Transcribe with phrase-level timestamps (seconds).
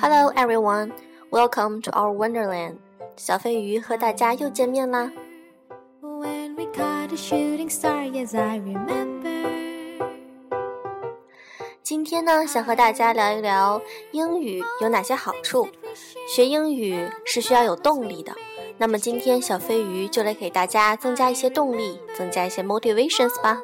[0.00, 0.92] Hello everyone,
[1.30, 2.76] welcome to our Wonderland.
[3.16, 5.12] 小飞鱼和大家又见面啦。
[11.82, 13.82] 今天呢，想和大家聊一聊
[14.12, 15.68] 英语有哪些好处。
[16.26, 18.32] 学英语是需要有动力的，
[18.78, 23.62] 那么今天小飞鱼就来给大家增加一些动力，增加一些 motivations 吧。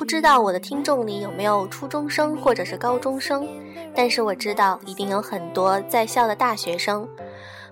[0.00, 3.46] 不知道我的听众里有没有初中生或者是高中生，
[3.94, 7.06] 但是我知道一定有很多在校的大学生，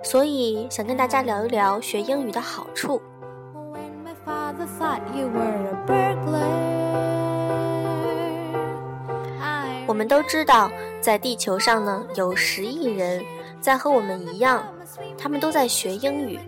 [0.03, 3.01] 所以想跟大家聊一聊学英语的好处。
[9.87, 13.25] 我们都知道，在地球上呢有十亿人
[13.59, 14.63] 在和我们一样，
[15.17, 16.39] 他们都在学英语，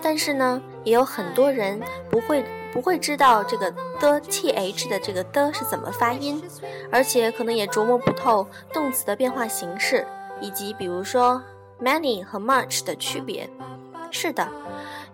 [0.00, 2.44] 但是呢也有很多人不会
[2.74, 6.42] 不会知道这个的 th 的这个的是怎么发音，
[6.90, 10.04] 而且可能也琢磨不透动词的变化形式，
[10.40, 11.40] 以及比如说
[11.80, 13.48] many 和 much 的区别。
[14.10, 14.48] 是的。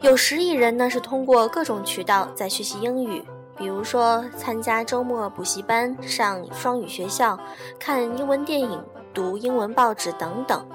[0.01, 3.23] 有十亿人呢，是通过各种渠道在学习英语，
[3.59, 7.39] 比如说参加周末补习班、上双语学校、
[7.79, 10.67] 看英文电影、读英文报纸等等。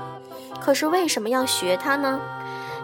[0.61, 2.21] 可是为什么要学它呢？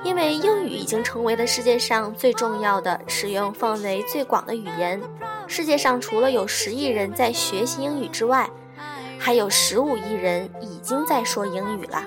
[0.04, 5.00] 因为英语已经成为了世界上最重要的、使用范围最广的语言。
[5.48, 8.50] 世界上除了有十亿人在学习英语之外，
[9.20, 12.04] 还有十五亿人已经在说英语了。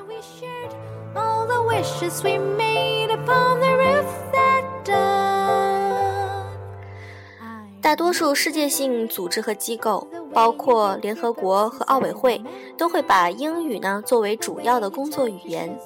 [7.80, 12.42] 大多数世界性组织和机构，包括联合国和奥委会，
[12.76, 15.78] 都会把英语呢作为主要的工作语言。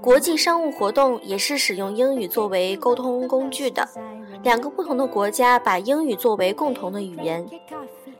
[0.00, 3.88] 国际商务活动也是使用英语作为沟通工具的。
[4.42, 7.46] 两个不同的国家把英语作为共同的语言。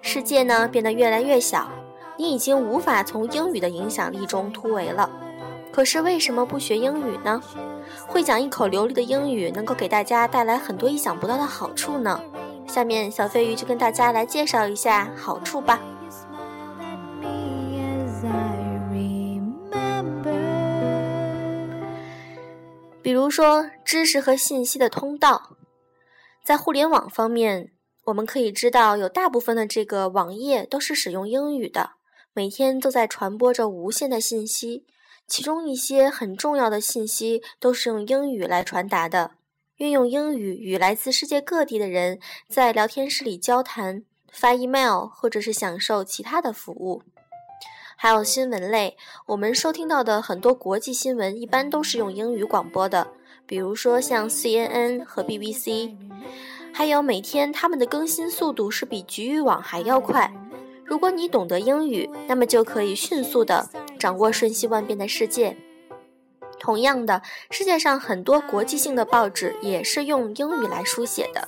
[0.00, 1.69] 世界呢变得越来越小，
[2.17, 5.11] 你已经无法从英语的影响力中突围了。
[5.72, 7.43] 可是为什么不学英语呢？
[8.06, 12.21] 会讲一口流利的英语，能够给大家带来很多意想不到的好处呢。
[12.75, 15.81] 下面小飞鱼就跟大家来介绍一下好处吧。
[23.01, 25.57] 比如说，知识和信息的通道，
[26.43, 27.71] 在互联网方面，
[28.07, 31.93] 我们可以知道有大部分的这个网页都是使用英语的，
[32.33, 34.85] 每天都在传播着无限的信息。
[35.29, 39.37] 其中一些很重要的信息都是用英语来传达的。
[39.79, 47.03] 运用英语与来自世界各地的人在聊天室里交谈、发 email 或者是享受其他的服务。
[47.97, 48.97] 还有新闻类，
[49.27, 53.09] 我们收听到的很多国际新闻一般都是用英语广播的，
[53.47, 55.97] 比如说像 CNN 和 BBC。
[56.73, 60.33] 还有每天他们的更新速度是比局域网还要快。
[60.85, 63.69] 如果你懂得英语，那么就可以迅速的。
[63.99, 65.56] 掌握瞬息万变的世界。
[66.64, 67.20] 同样的，
[67.50, 71.47] 世界上很多国际性的报纸也是用英语来书写的。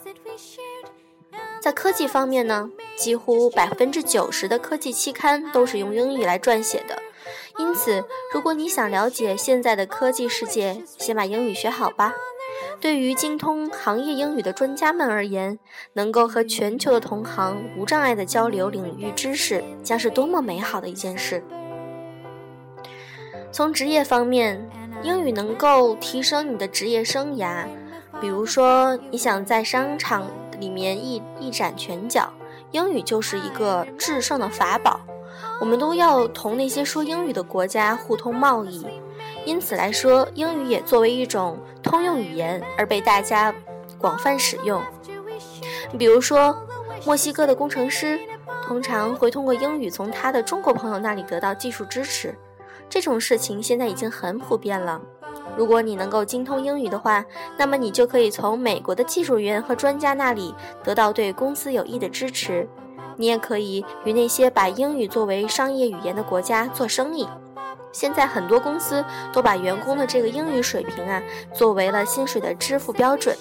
[1.59, 7.03] 在科技方面呢，几乎百分之九十的科技期刊都是用英语来撰写的。
[7.59, 8.05] 因此，
[8.35, 12.13] 如果你想了解现在的科技世界，先把英语学好吧。
[12.79, 15.59] 对于精通行业英语的专家们而言，
[15.95, 21.43] 能够和全球的同行无障碍的交流领域知识，将是多么美好的一件事。
[23.51, 24.69] 从职业方面，
[25.07, 27.65] 英语能够提升你的职业生涯。
[28.21, 30.27] 比如说，你想在商场
[30.59, 32.29] 里面一一展拳脚，
[32.73, 35.01] 英语就是一个制胜的法宝。
[35.61, 38.85] 我们都要同那些说英语的国家互通贸易，
[39.45, 43.55] 因此来说，英语也作为一种通用语言而被大家
[43.99, 44.83] 广泛使用。
[45.97, 46.53] 比如说，
[47.05, 48.19] 墨西哥的工程师
[48.67, 52.37] 通常会通过英语从他的中国朋友那里得到技术支持。
[52.89, 55.01] 这种事情现在已经很普遍了。
[55.57, 57.25] 如果你能够精通英语的话，
[57.57, 62.69] 那么你就可以从美国的技术员和专家那里得到对公司有益的支持。
[63.17, 67.27] 你也可以与那些把英语作为商业语言的国家做生意。
[67.91, 69.03] 现在很多公司
[69.33, 71.23] 都把员工的这个英语水平啊
[71.55, 73.35] 作为了薪水的支付标准。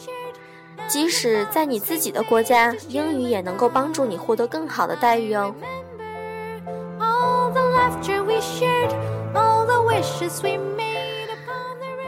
[0.87, 5.53] 即使在你自己的国家，英语也能够帮助你获得更好的待遇哦。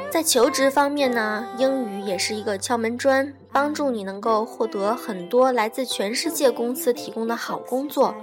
[0.10, 8.16] 在求职方面呢，英语也是一个敲门砖，帮助你能够获得很多来自全世界公司提供的好工作。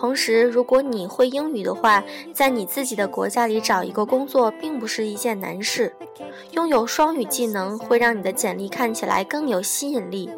[0.00, 2.02] 同时，如果你会英语的话，
[2.32, 5.94] 在你自己的国家里找一个工作并不是一件难事。
[6.52, 10.30] 拥有双语技能会让你的简历看起来更有吸引力。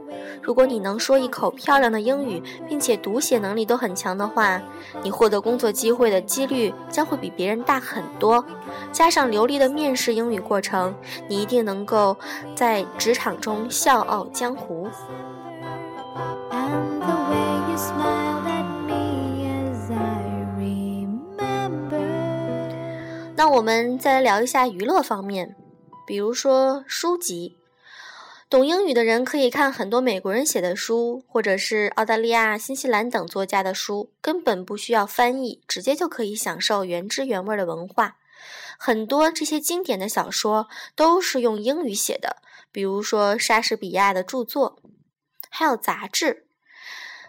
[0.42, 4.60] 如果你能说一口漂亮的英语，并且读写能力都很强的话，
[5.04, 8.44] 你获得工作机会的几率将会比别人大很多。
[8.90, 10.92] 加上流利的面试英语过程，
[11.28, 12.16] 你一定能够
[12.56, 14.88] 在职场中笑傲江湖。
[23.44, 25.56] 那我们再来聊一下娱乐方面，
[26.06, 27.58] 比如说书籍。
[28.48, 38.18] 懂英语的人可以看很多美国人写的书，或者是澳大利亚、新西兰等作家的书，根本不需要翻译，直接就可以享受原汁原味的文化。
[38.78, 42.36] 很多这些经典的小说都是用英语写的，
[42.70, 44.78] 比如说莎士比亚的著作，
[45.50, 46.41] 还有杂志。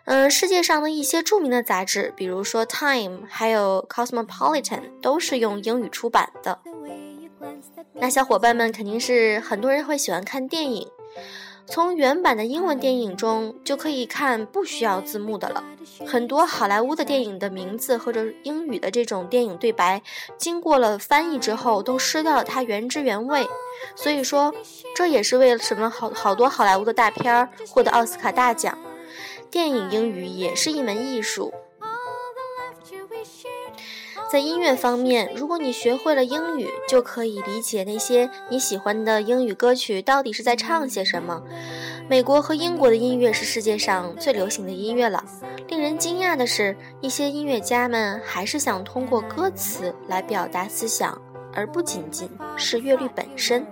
[0.06, 4.62] 嗯，世界上的一些著名的杂志，比如说《Time》还有《Cosmopolitan》，
[5.02, 6.60] 都是用英语出版的。
[7.94, 10.88] 那小伙伴们肯定是很多人会喜欢看电影。
[11.66, 15.64] 从原版的英文电影中就可以看不需要字幕的了。
[16.06, 20.02] 很多好莱坞的电影的名字或者英语的这种电影对白，
[20.38, 23.48] 经过了翻译之后都失掉了它原汁原味。
[23.96, 24.54] 所以说，
[24.94, 28.78] 这也是为了什么好好多好莱坞的大片儿获得奥斯卡大奖。
[29.54, 31.54] 电影英语也是一门艺术。
[34.32, 41.44] 在音乐方面，如果你学会了英语，就可以理解那些你喜欢的英语歌曲到底是在唱些什么。
[42.10, 45.24] 美国和英国的音乐是世界上最流行的音乐了。
[45.68, 51.22] 令人惊讶的是，一些音乐家们还是想通过歌词来表达思想，
[51.54, 52.28] 而不仅仅
[52.58, 53.64] 是乐律本身。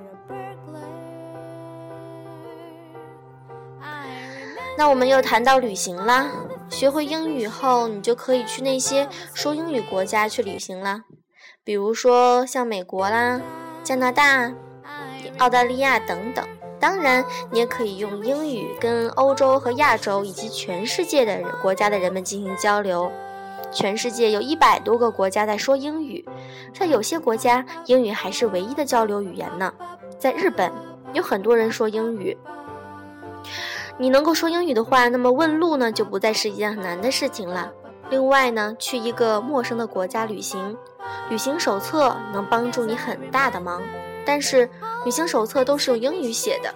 [4.78, 6.32] 那我们又谈到旅行啦。
[6.70, 11.04] 学会英语后，你就可以去那些说英语国家去旅行啦，
[11.64, 13.42] 比如说像美国啦、
[13.84, 14.54] 加拿大、
[15.38, 16.46] 澳大利亚等等。
[16.80, 23.12] 当然，你也可以用英语跟欧洲和亚洲以及全世界的国家的人们进行交流。
[23.72, 26.28] 全世界有一百多个国家在说英语，
[26.74, 29.72] 在有些国家，英语还是唯一的交流语言呢。
[30.18, 30.72] 在日本，
[31.14, 32.38] 有很多人说英语。
[34.02, 37.72] 你能够说英语的话，那么问路呢就不再是一件很难的事情了。
[38.10, 40.76] 另外呢，去一个陌生的国家旅行，
[41.30, 43.80] 旅行手册能帮助你很大的忙。
[44.26, 44.68] 但是
[45.06, 46.74] 旅行手册都是用英语写的，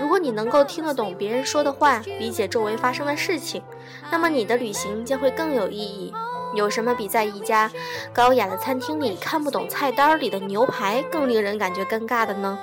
[0.00, 3.60] 如果你能够听得懂别人说的话，理解周围发生的事情，
[4.08, 6.14] 那么你的旅行将会更有意义。
[6.54, 7.68] 有什么比在一家
[8.12, 12.56] 高雅的餐厅里看不懂菜单里的牛排更令人感觉尴尬的呢？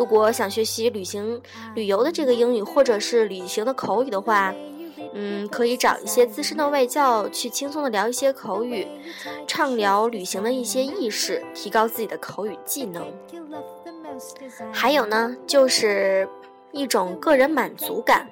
[0.00, 1.42] 如果想学习旅行、
[1.74, 4.50] 旅游的这个英语，或者是旅行的口语的话，
[5.12, 8.86] 嗯，可以找一些资深的外教去轻松的聊一些口语，
[9.46, 13.12] 畅聊旅行的一些意识，提高自己的口语技能。
[14.72, 16.26] 还有呢，就是
[16.72, 18.26] 一种个人满足感。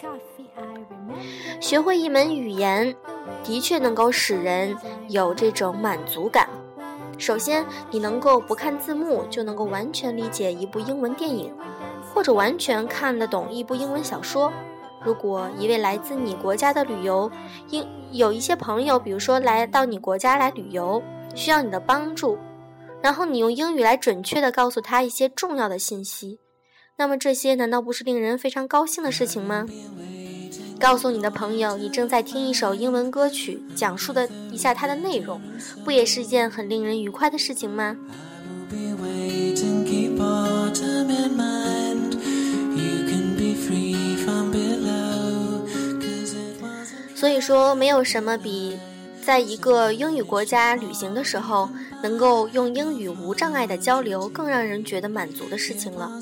[1.60, 2.96] 学会一门语言，
[3.44, 4.74] 的确能够使人
[5.08, 6.48] 有这种满足感。
[7.18, 11.52] 首先，你能够不看字幕就能够完全理解一部英文电影，
[12.14, 14.52] 或者完全看得懂一部英文小说。
[15.04, 17.30] 如果一位来自你国家的旅游，
[17.70, 21.02] 英有一些朋友，比如说来到你国家来旅游，
[21.34, 22.38] 需要你的帮助，
[23.02, 26.40] 然后你用英语来准确的告诉他一些重要的信息，
[26.96, 29.66] 那么这些难道不是令人非常高兴的事情吗？
[30.78, 35.40] 告诉你的朋友，你正在听一首英文歌曲，讲述的一下它的内容，
[35.84, 37.96] 不也是一件很令人愉快的事情吗？
[47.14, 48.78] 所以说，没有什么比
[49.20, 51.68] 在一个英语国家旅行的时候，
[52.04, 56.12] 能够用英语无障碍的交流，更让人觉得满足的事情了。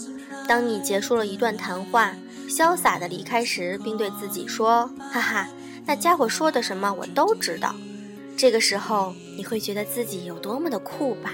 [0.48, 2.14] 当你结束了一段谈话。
[2.48, 5.48] 潇洒的离开时，并对自己说：“哈哈，
[5.84, 7.74] 那家伙说的什么我都知道。”
[8.36, 11.32] 这个时候，你会觉得自己有多么的酷吧